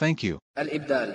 [0.00, 0.38] Thank you.
[0.58, 1.14] الإبدال.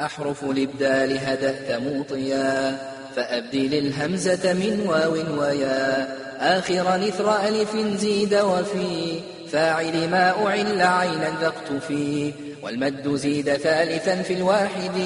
[0.00, 2.78] أحرف الإبدال هدأت موطيا
[3.16, 6.16] فأبدل الهمزة من واو ويا.
[6.58, 9.20] آخرا إثر ألف زيد وفي
[9.50, 14.98] فاعل ما أعل عينا ذقت فيه والمد زيد ثالثا في الواحد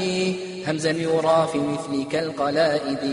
[0.69, 3.05] همزا يرى في مثل كالقلائد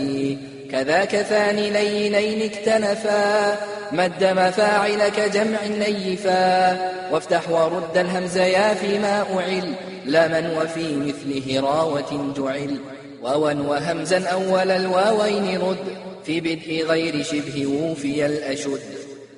[0.74, 3.56] كذاك ثاني لينين اكتنفا
[3.92, 6.78] مد مفاعل كجمع نيفا.
[7.12, 9.74] وافتح ورد الهمز يا فيما أعل
[10.06, 12.78] لمن وفي مثل هراوة جعل.
[13.22, 18.80] واوا وهمزا أول الواوين رد في بدء غير شبه ووفي الأشد.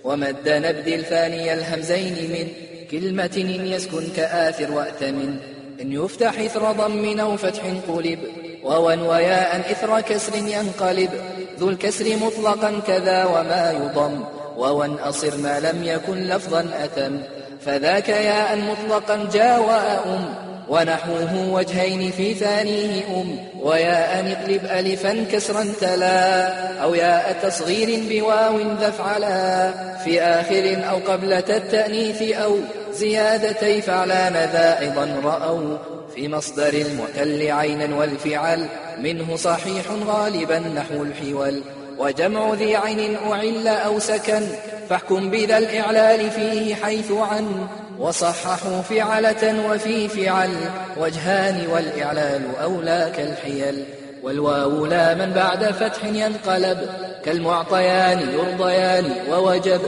[0.05, 2.49] ومد نبدل ثاني الهمزين من
[2.91, 5.37] كلمة إن يسكن كآثر وأتمن.
[5.81, 8.19] إن يفتح إثر ضم أو فتح قلب.
[8.63, 11.11] واوا وياء إثر كسر ينقلب.
[11.59, 14.25] ذو الكسر مطلقا كذا وما يضم.
[14.57, 17.21] واوا أصر ما لم يكن لفظا أتم.
[17.61, 19.61] فذاك ياء مطلقا جاء
[20.07, 26.49] أم ونحوه وجهين في ثانية أم وياء اقلب ألفا كسرا تلا
[26.83, 29.73] أو ياء تصغير بواو ذفعلا
[30.05, 32.59] في آخر أو قبلة التأنيث أو
[32.93, 35.79] زيادتي فعلان ذا أيضا رأوا
[36.15, 38.67] في مصدر المعتل عينا والفعل
[38.99, 41.63] منه صحيح غالبا نحو الحول
[41.99, 44.43] وجمع ذي عين أعل أو سكن
[44.89, 47.67] فاحكم بذا الإعلال فيه حيث عن
[47.99, 50.51] وصححوا فعلة وفي فعل
[50.97, 53.85] وجهان والإعلال أولى كالحيل
[54.23, 56.79] والواو لا من بعد فتح ينقلب
[57.25, 59.81] كالمعطيان يرضيان ووجب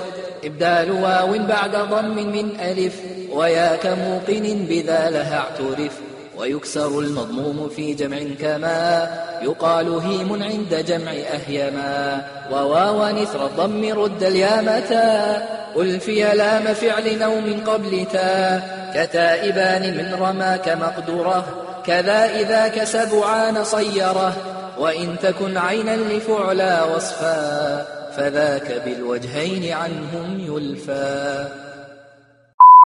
[0.44, 2.94] إبدال واو بعد ضم من ألف
[3.32, 6.07] ويا كموقن بذا لها اعترف
[6.38, 9.10] ويكسر المضموم في جمع كما
[9.42, 12.24] يقال هيم عند جمع أهيما.
[12.52, 15.42] وواو نثر الضم رد اليامتا
[15.76, 18.62] ألفي لام فعل نوم قبل تا.
[18.94, 21.44] كتائبان من رماك مقدره
[21.86, 24.32] كذا إذا كسبعان صيرة.
[24.78, 31.46] وإن تكن عينا لفعلا وصفا فذاك بالوجهين عنهم يلفى